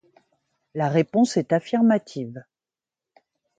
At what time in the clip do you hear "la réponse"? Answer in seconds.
0.73-1.37